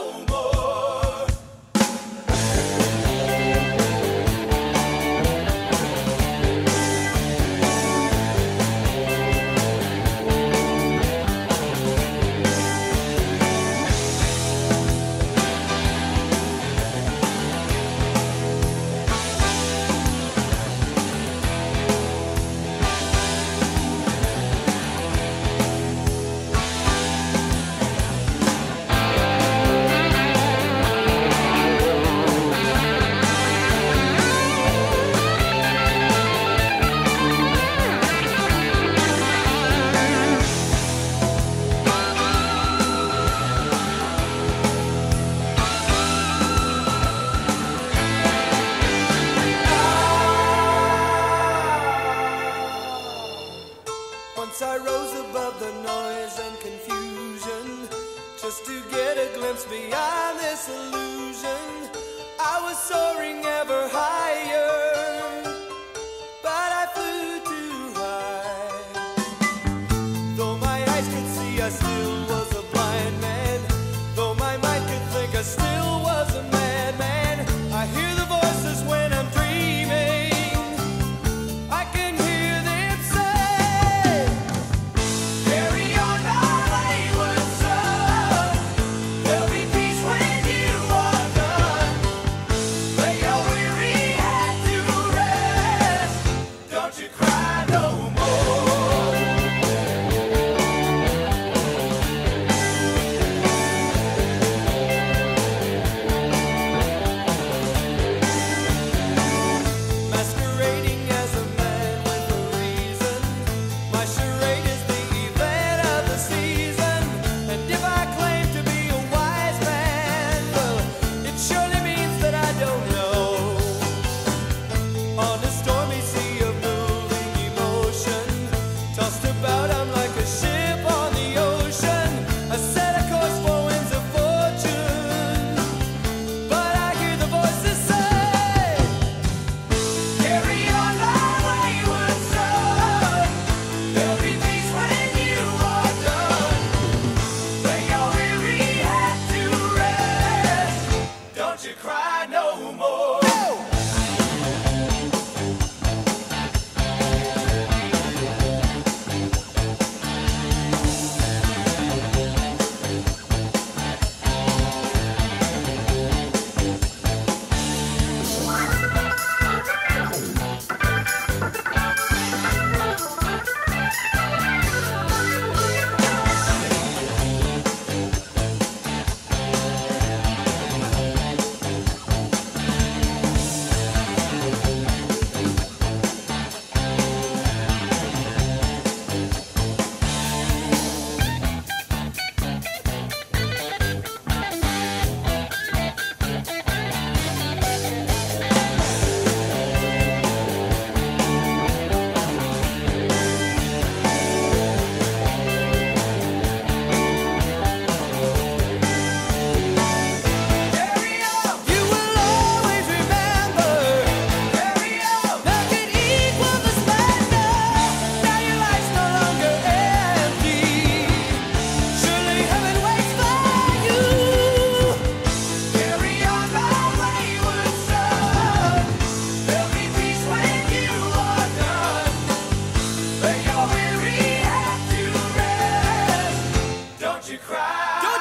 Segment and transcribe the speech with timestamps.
[0.00, 0.27] Oh.
[59.38, 61.77] Glimpse beyond this illusion.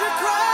[0.00, 0.47] your cry.